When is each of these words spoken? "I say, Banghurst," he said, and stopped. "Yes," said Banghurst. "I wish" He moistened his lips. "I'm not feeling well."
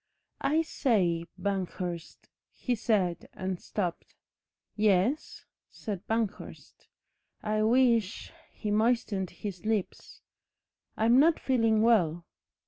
"I 0.41 0.63
say, 0.63 1.25
Banghurst," 1.37 2.27
he 2.49 2.73
said, 2.73 3.29
and 3.33 3.61
stopped. 3.61 4.15
"Yes," 4.75 5.45
said 5.69 6.07
Banghurst. 6.07 6.87
"I 7.43 7.61
wish" 7.61 8.31
He 8.51 8.71
moistened 8.71 9.29
his 9.29 9.63
lips. 9.63 10.23
"I'm 10.97 11.19
not 11.19 11.39
feeling 11.39 11.83
well." 11.83 12.25